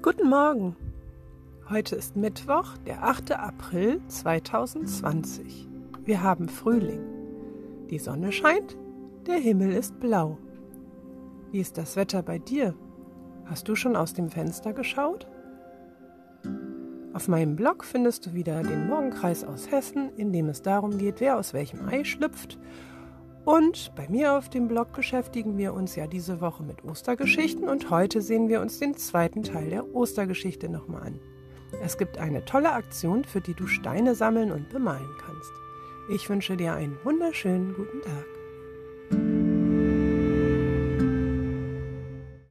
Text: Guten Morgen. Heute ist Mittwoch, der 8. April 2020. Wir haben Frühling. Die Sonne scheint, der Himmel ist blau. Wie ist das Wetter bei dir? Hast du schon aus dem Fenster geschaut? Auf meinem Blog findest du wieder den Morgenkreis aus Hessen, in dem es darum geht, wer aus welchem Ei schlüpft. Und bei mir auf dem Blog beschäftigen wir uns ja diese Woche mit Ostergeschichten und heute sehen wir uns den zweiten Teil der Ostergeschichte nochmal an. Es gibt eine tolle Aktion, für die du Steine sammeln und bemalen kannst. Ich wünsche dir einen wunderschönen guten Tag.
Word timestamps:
Guten 0.00 0.30
Morgen. 0.30 0.76
Heute 1.68 1.96
ist 1.96 2.14
Mittwoch, 2.14 2.78
der 2.86 3.02
8. 3.02 3.32
April 3.32 4.00
2020. 4.06 5.68
Wir 6.04 6.22
haben 6.22 6.48
Frühling. 6.48 7.02
Die 7.90 7.98
Sonne 7.98 8.30
scheint, 8.30 8.76
der 9.26 9.38
Himmel 9.38 9.72
ist 9.72 9.98
blau. 9.98 10.38
Wie 11.50 11.58
ist 11.58 11.78
das 11.78 11.96
Wetter 11.96 12.22
bei 12.22 12.38
dir? 12.38 12.74
Hast 13.46 13.68
du 13.68 13.74
schon 13.74 13.96
aus 13.96 14.12
dem 14.14 14.30
Fenster 14.30 14.72
geschaut? 14.72 15.26
Auf 17.12 17.26
meinem 17.26 17.56
Blog 17.56 17.84
findest 17.84 18.24
du 18.26 18.34
wieder 18.34 18.62
den 18.62 18.86
Morgenkreis 18.86 19.42
aus 19.42 19.68
Hessen, 19.72 20.10
in 20.16 20.32
dem 20.32 20.48
es 20.48 20.62
darum 20.62 20.98
geht, 20.98 21.20
wer 21.20 21.36
aus 21.36 21.54
welchem 21.54 21.88
Ei 21.88 22.04
schlüpft. 22.04 22.56
Und 23.48 23.92
bei 23.96 24.06
mir 24.10 24.34
auf 24.34 24.50
dem 24.50 24.68
Blog 24.68 24.92
beschäftigen 24.92 25.56
wir 25.56 25.72
uns 25.72 25.96
ja 25.96 26.06
diese 26.06 26.42
Woche 26.42 26.62
mit 26.62 26.84
Ostergeschichten 26.84 27.66
und 27.66 27.88
heute 27.88 28.20
sehen 28.20 28.50
wir 28.50 28.60
uns 28.60 28.78
den 28.78 28.94
zweiten 28.94 29.42
Teil 29.42 29.70
der 29.70 29.94
Ostergeschichte 29.94 30.68
nochmal 30.68 31.06
an. 31.06 31.20
Es 31.82 31.96
gibt 31.96 32.18
eine 32.18 32.44
tolle 32.44 32.72
Aktion, 32.72 33.24
für 33.24 33.40
die 33.40 33.54
du 33.54 33.66
Steine 33.66 34.14
sammeln 34.14 34.52
und 34.52 34.68
bemalen 34.68 35.08
kannst. 35.24 35.50
Ich 36.14 36.28
wünsche 36.28 36.58
dir 36.58 36.74
einen 36.74 36.98
wunderschönen 37.04 37.72
guten 37.72 38.02
Tag. 38.02 38.37